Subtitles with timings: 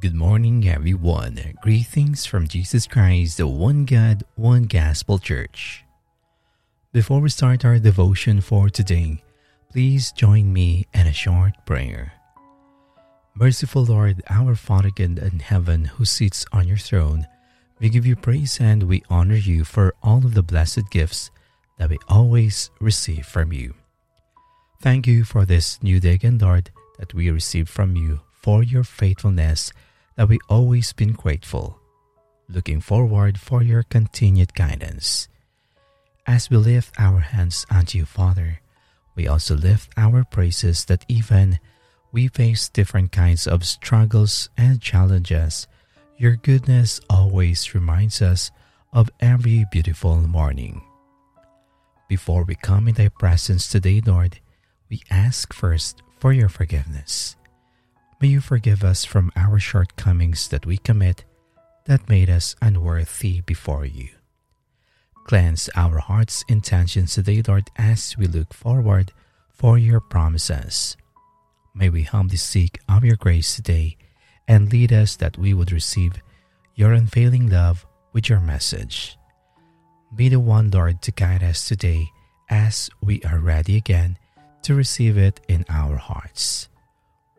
[0.00, 1.40] Good morning, everyone.
[1.60, 5.82] Greetings from Jesus Christ, the one God, one gospel church.
[6.92, 9.24] Before we start our devotion for today,
[9.72, 12.12] please join me in a short prayer.
[13.34, 17.26] Merciful Lord, our Father God in heaven who sits on your throne,
[17.80, 21.32] we give you praise and we honor you for all of the blessed gifts
[21.78, 23.74] that we always receive from you.
[24.80, 26.70] Thank you for this new day again, Lord,
[27.00, 29.72] that we receive from you for your faithfulness
[30.18, 31.78] that we always been grateful,
[32.48, 35.28] looking forward for your continued guidance.
[36.26, 38.58] As we lift our hands unto you, Father,
[39.14, 41.60] we also lift our praises that even
[42.10, 45.68] we face different kinds of struggles and challenges,
[46.16, 48.50] your goodness always reminds us
[48.92, 50.82] of every beautiful morning.
[52.08, 54.40] Before we come in thy presence today, Lord,
[54.90, 57.36] we ask first for your forgiveness.
[58.20, 61.24] May you forgive us from our shortcomings that we commit
[61.84, 64.08] that made us unworthy before you.
[65.24, 69.12] Cleanse our hearts' intentions today, Lord, as we look forward
[69.52, 70.96] for your promises.
[71.74, 73.96] May we humbly seek of your grace today
[74.48, 76.14] and lead us that we would receive
[76.74, 79.16] your unfailing love with your message.
[80.16, 82.08] Be the one, Lord, to guide us today
[82.50, 84.18] as we are ready again
[84.62, 86.68] to receive it in our hearts.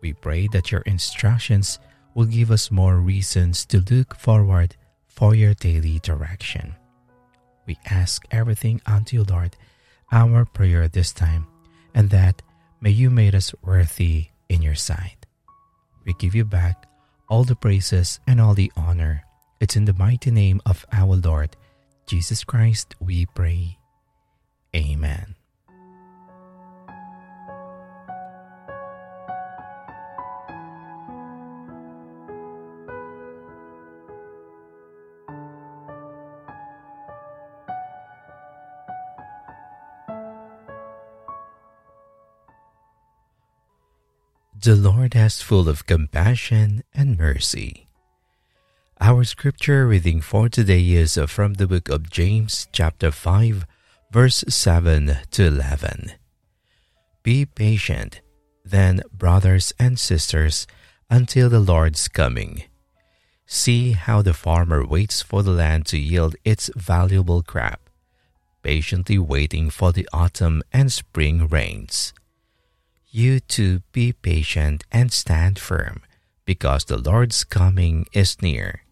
[0.00, 1.78] We pray that your instructions
[2.14, 4.76] will give us more reasons to look forward
[5.06, 6.74] for your daily direction.
[7.66, 9.56] We ask everything unto you, Lord,
[10.10, 11.46] our prayer this time,
[11.94, 12.42] and that
[12.80, 15.26] may you make us worthy in your sight.
[16.04, 16.86] We give you back
[17.28, 19.22] all the praises and all the honor.
[19.60, 21.56] It's in the mighty name of our Lord
[22.06, 23.78] Jesus Christ we pray.
[24.74, 25.39] Amen.
[44.62, 47.88] The Lord is full of compassion and mercy.
[49.00, 53.64] Our scripture reading for today is from the book of James, chapter 5,
[54.12, 56.12] verse 7 to 11.
[57.22, 58.20] Be patient,
[58.62, 60.66] then, brothers and sisters,
[61.08, 62.64] until the Lord's coming.
[63.46, 67.88] See how the farmer waits for the land to yield its valuable crop,
[68.62, 72.12] patiently waiting for the autumn and spring rains
[73.10, 76.02] you to be patient and stand firm,
[76.44, 78.82] because the Lord's coming is near.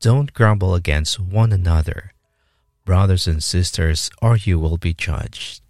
[0.00, 2.12] Don't grumble against one another,
[2.84, 5.60] brothers and sisters, or you will be judged.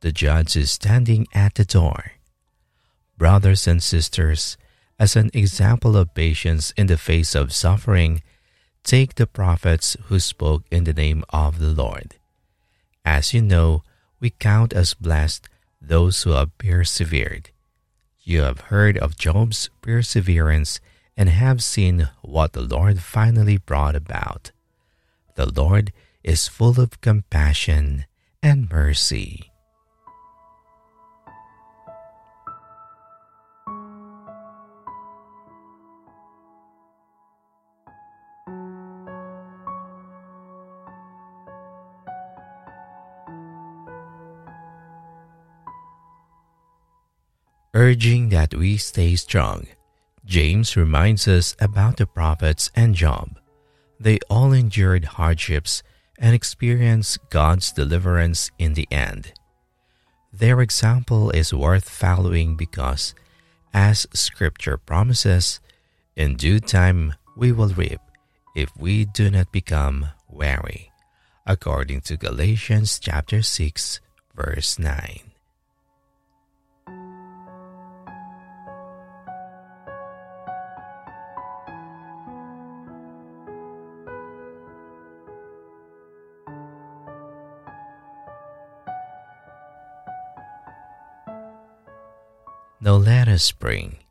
[0.00, 2.12] The judge is standing at the door.
[3.16, 4.56] Brothers and sisters,
[4.98, 8.22] as an example of patience in the face of suffering,
[8.82, 12.16] take the prophets who spoke in the name of the Lord.
[13.04, 13.82] As you know,
[14.18, 15.48] we count as blessed
[15.82, 17.50] those who have persevered.
[18.20, 20.80] You have heard of Job's perseverance
[21.16, 24.52] and have seen what the Lord finally brought about.
[25.34, 28.06] The Lord is full of compassion
[28.42, 29.51] and mercy.
[47.82, 49.66] Urging that we stay strong.
[50.24, 53.40] James reminds us about the prophets and Job.
[53.98, 55.82] They all endured hardships
[56.16, 59.32] and experienced God's deliverance in the end.
[60.32, 63.16] Their example is worth following because,
[63.74, 65.58] as Scripture promises,
[66.14, 68.00] in due time we will reap
[68.54, 70.92] if we do not become weary,
[71.44, 73.98] according to Galatians chapter 6,
[74.36, 75.31] verse 9.
[92.82, 94.02] Now let us pray.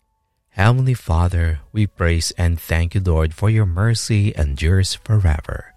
[0.56, 5.75] Heavenly Father, we praise and thank you, Lord, for your mercy endures forever.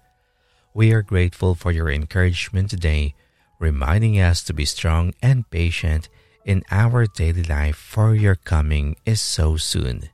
[0.73, 3.13] We are grateful for your encouragement today,
[3.59, 6.07] reminding us to be strong and patient
[6.45, 10.07] in our daily life, for your coming is so soon.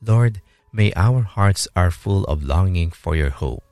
[0.00, 0.40] Lord,
[0.72, 3.64] may our hearts are full of longing for your hope,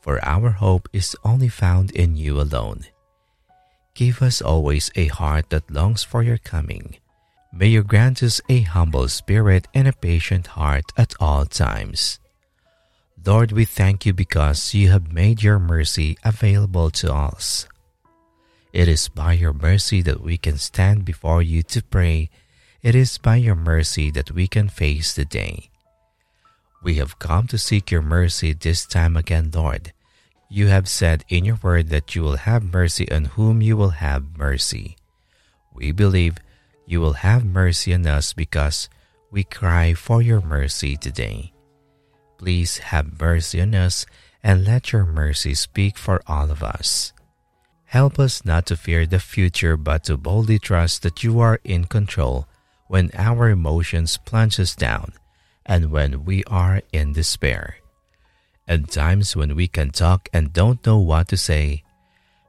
[0.00, 2.88] for our hope is only found in you alone.
[3.92, 6.96] Give us always a heart that longs for your coming
[7.56, 12.18] May you grant us a humble spirit and a patient heart at all times.
[13.24, 17.68] Lord, we thank you because you have made your mercy available to us.
[18.72, 22.28] It is by your mercy that we can stand before you to pray.
[22.82, 25.70] It is by your mercy that we can face the day.
[26.82, 29.92] We have come to seek your mercy this time again, Lord.
[30.50, 34.02] You have said in your word that you will have mercy on whom you will
[34.02, 34.96] have mercy.
[35.72, 36.36] We believe
[36.86, 38.88] you will have mercy on us because
[39.30, 41.52] we cry for your mercy today.
[42.38, 44.06] Please have mercy on us
[44.42, 47.12] and let your mercy speak for all of us.
[47.84, 51.84] Help us not to fear the future but to boldly trust that you are in
[51.84, 52.46] control
[52.88, 55.12] when our emotions plunge us down
[55.64, 57.76] and when we are in despair.
[58.66, 61.82] And times when we can talk and don't know what to say,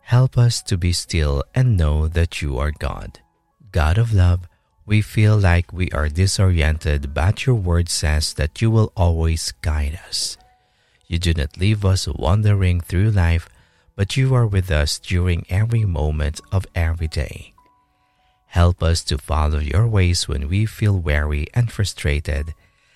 [0.01, 3.19] help us to be still and know that you are God.
[3.75, 4.47] God of love,
[4.85, 9.99] we feel like we are disoriented, but your word says that you will always guide
[10.07, 10.37] us.
[11.07, 13.49] You do not leave us wandering through life,
[13.97, 17.53] but you are with us during every moment of every day.
[18.45, 22.53] Help us to follow your ways when we feel weary and frustrated,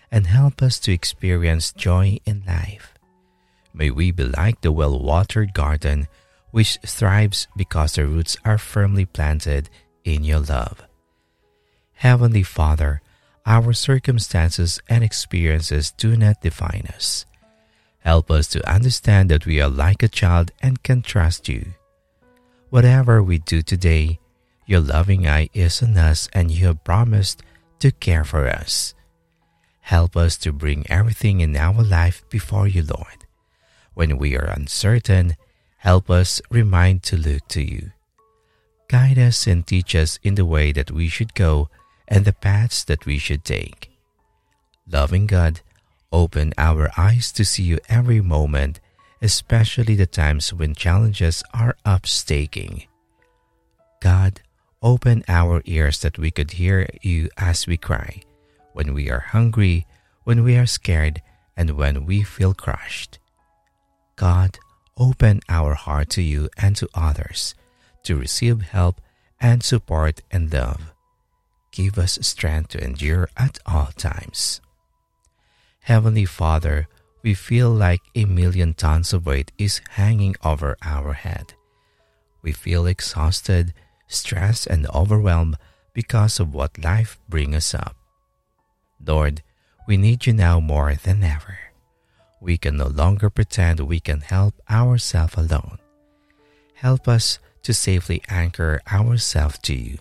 [0.10, 2.94] and help us to experience joy in life.
[3.74, 6.08] May we be like the well watered garden
[6.52, 9.70] which thrives because the roots are firmly planted
[10.16, 10.84] in your love.
[11.94, 13.02] Heavenly Father,
[13.46, 17.26] our circumstances and experiences do not define us.
[18.00, 21.74] Help us to understand that we are like a child and can trust you.
[22.70, 24.20] Whatever we do today,
[24.66, 27.42] your loving eye is on us and you have promised
[27.80, 28.94] to care for us.
[29.82, 33.26] Help us to bring everything in our life before you, Lord.
[33.96, 35.36] When we are uncertain,
[35.78, 37.92] help us remind to look to you.
[38.90, 41.70] Guide us and teach us in the way that we should go
[42.08, 43.92] and the paths that we should take.
[44.90, 45.62] Loving God,
[46.12, 48.80] open our eyes to see you every moment,
[49.22, 52.88] especially the times when challenges are upstaking.
[54.02, 54.42] God,
[54.82, 58.24] open our ears that we could hear you as we cry,
[58.74, 59.86] when we are hungry,
[60.24, 61.22] when we are scared,
[61.56, 63.20] and when we feel crushed.
[64.16, 64.58] God,
[64.98, 67.54] open our heart to you and to others
[68.10, 69.00] to receive help
[69.40, 70.92] and support and love
[71.72, 74.62] give us strength to endure at all times.
[75.82, 76.88] Heavenly Father,
[77.22, 81.54] we feel like a million tons of weight is hanging over our head.
[82.42, 83.74] We feel exhausted,
[84.08, 85.58] stressed, and overwhelmed
[85.94, 87.96] because of what life brings us up.
[89.06, 89.44] Lord,
[89.88, 91.60] we need you now more than ever.
[92.42, 95.78] We can no longer pretend we can help ourselves alone.
[96.74, 100.00] Help us to safely anchor ourselves to you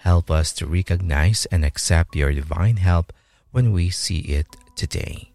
[0.00, 3.12] Help us to recognize and accept your divine help
[3.52, 5.30] when we see it today.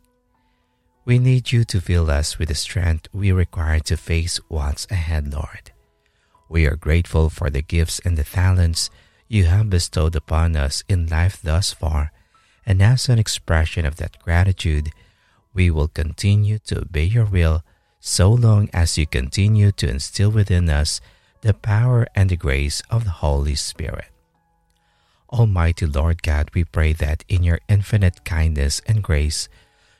[1.05, 5.31] We need you to fill us with the strength we require to face what's ahead,
[5.31, 5.69] Lord.
[6.49, 8.89] We are grateful for the gifts and the talents
[9.27, 12.11] you have bestowed upon us in life thus far,
[12.65, 14.89] and as an expression of that gratitude,
[15.53, 17.63] we will continue to obey your will
[17.99, 21.01] so long as you continue to instill within us
[21.45, 24.09] the power and the grace of the Holy Spirit.
[25.29, 29.47] Almighty Lord God, we pray that in your infinite kindness and grace,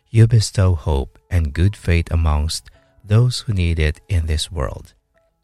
[0.10, 2.72] you bestow hope and good faith amongst
[3.04, 4.96] those who need it in this world.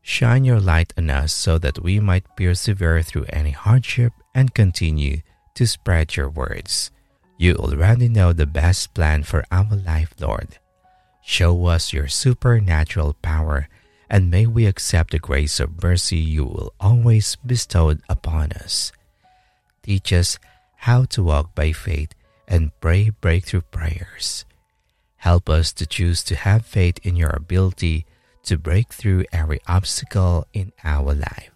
[0.01, 5.21] Shine your light on us so that we might persevere through any hardship and continue
[5.53, 6.89] to spread your words.
[7.37, 10.57] You already know the best plan for our life, Lord.
[11.21, 13.69] Show us your supernatural power,
[14.11, 18.91] and may we accept the grace of mercy you will always bestow upon us.
[19.83, 20.37] Teach us
[20.75, 22.13] how to walk by faith
[22.45, 24.43] and pray breakthrough prayers.
[25.15, 28.05] Help us to choose to have faith in your ability
[28.43, 31.51] to break through every obstacle in our life.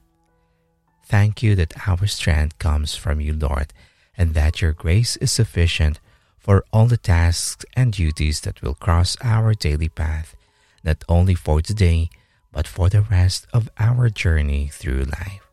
[1.03, 3.73] Thank you that our strength comes from you, Lord,
[4.17, 5.99] and that your grace is sufficient
[6.39, 10.37] for all the tasks and duties that will cross our daily path,
[10.85, 12.09] not only for today,
[12.55, 15.43] but for the rest of our journey through life.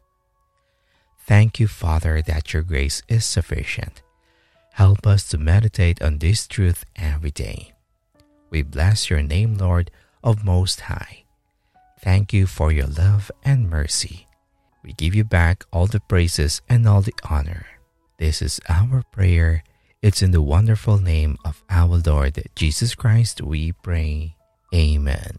[1.26, 4.02] Thank you, Father, that your grace is sufficient.
[4.74, 7.72] Help us to meditate on this truth every day.
[8.50, 9.90] We bless your name, Lord
[10.22, 11.24] of Most High.
[12.00, 14.28] Thank you for your love and mercy.
[14.84, 17.66] We give you back all the praises and all the honor.
[18.18, 19.64] This is our prayer.
[20.02, 24.36] It's in the wonderful name of our Lord Jesus Christ we pray.
[24.74, 25.38] Amen.